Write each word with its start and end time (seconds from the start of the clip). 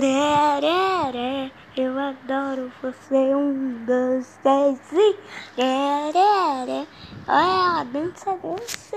Rerere, 0.00 1.52
eu 1.76 1.96
adoro 1.96 2.72
você. 2.82 3.32
Um, 3.32 3.84
dois, 3.84 4.26
três 4.42 4.80
e. 4.92 5.16
Rerere, 5.56 6.88
olha 7.28 7.80
a 7.80 7.84
dança 7.84 8.34
você. 8.42 8.96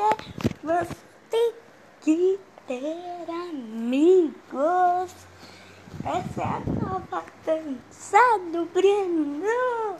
Você 0.63 1.53
que 2.01 2.39
ter 2.65 3.29
amigos. 3.29 5.15
Essa 6.03 6.41
é 6.41 6.45
a 6.45 6.61
nova 6.81 7.23
dança 7.45 8.39
do 8.51 8.65
Breno. 8.65 9.97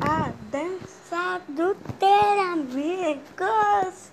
A 0.00 0.30
dança 0.52 1.40
do 1.48 1.74
ter 1.98 2.38
amigos. 2.52 4.12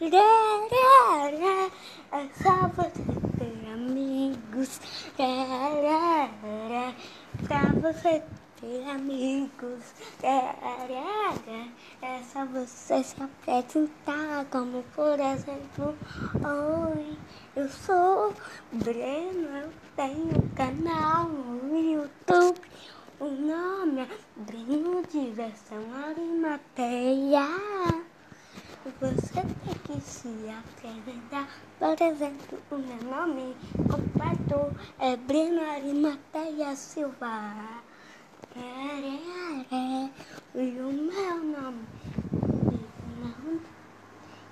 Rerere, 0.00 1.70
é 2.10 2.28
só 2.42 2.66
você 2.66 3.04
ter 3.38 3.72
amigos. 3.72 4.01
Rerere, 5.18 6.94
pra 7.48 7.62
você 7.80 8.22
ter 8.60 8.88
amigos. 8.88 9.82
É 10.22 10.54
só 12.32 12.46
você 12.46 13.02
se 13.02 13.16
apresentar, 13.20 14.44
como 14.52 14.84
por 14.94 15.18
exemplo, 15.18 15.96
Oi, 16.94 17.18
eu 17.56 17.68
sou 17.68 18.32
Breno, 18.72 19.48
eu 19.48 19.72
tenho 19.96 20.48
canal 20.54 21.28
no 21.28 21.76
YouTube. 21.76 22.60
O 23.18 23.26
nome 23.26 24.02
é 24.02 24.08
Breno 24.36 25.02
Diversão 25.10 25.82
Arimateia. 26.08 27.48
Você 29.00 29.34
tem 29.34 29.74
que 29.84 30.00
se 30.00 30.28
apresentar. 30.48 31.48
Por 31.78 32.00
exemplo, 32.00 32.58
o 32.70 32.78
meu 32.78 33.02
nome 33.10 33.56
completo 33.88 34.21
é 34.98 35.16
Breno 35.16 35.62
Arimateia 35.62 36.76
Silva. 36.76 37.82
E 40.54 40.80
o 40.80 40.92
meu 40.92 41.36
nome. 41.44 41.86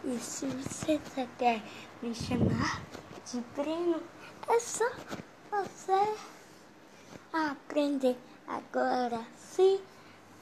E 0.05 0.19
se 0.19 0.47
você 0.47 0.99
quer 1.39 1.63
me 2.03 2.15
chamar 2.15 2.83
de 3.31 3.41
Breno, 3.55 4.03
é 4.49 4.59
só 4.59 4.91
você 5.51 6.15
aprender 7.33 8.17
agora. 8.49 9.21
Se 9.37 9.81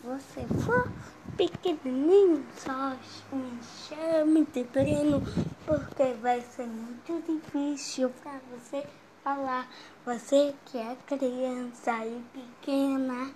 você 0.04 0.46
for 0.64 0.90
pequenininho, 1.36 2.46
só 2.56 2.96
me 3.32 3.58
chame 3.62 4.46
de 4.46 4.62
Breno, 4.64 5.20
porque 5.66 6.14
vai 6.22 6.40
ser 6.40 6.66
muito 6.66 7.20
difícil 7.26 8.10
para 8.22 8.40
você 8.52 8.86
falar. 9.28 9.68
Você 10.06 10.54
que 10.64 10.78
é 10.78 10.96
criança 11.06 12.06
e 12.06 12.24
pequena 12.32 13.30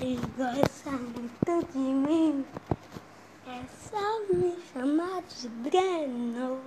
e 0.00 0.16
gosta 0.36 0.90
muito 0.90 1.72
de 1.72 1.78
mim, 1.78 2.44
é 3.46 3.62
só 3.88 4.34
me 4.34 4.56
chamar 4.72 5.22
de 5.22 5.48
Breno. 5.48 6.60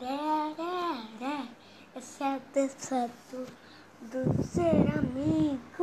Ré, 0.00 0.54
ré, 0.56 1.02
ré. 1.20 1.48
Essa 1.94 2.24
é 2.24 2.34
a 2.34 2.40
dança 2.54 3.10
do, 3.30 3.46
do 4.10 4.42
ser 4.42 4.98
amigo. 4.98 5.73